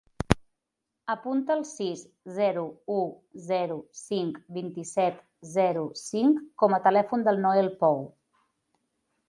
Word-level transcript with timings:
Apunta 1.13 1.53
el 1.55 1.59
sis, 1.71 2.01
zero, 2.37 2.63
u, 2.95 3.03
zero, 3.51 3.77
cinc, 4.01 4.41
vint-i-set, 4.57 5.21
zero, 5.53 5.87
cinc 6.07 6.43
com 6.63 6.77
a 6.79 6.83
telèfon 6.89 7.29
del 7.29 7.43
Noel 7.47 7.71
Pou. 7.85 8.03